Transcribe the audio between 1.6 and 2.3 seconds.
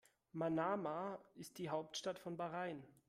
Hauptstadt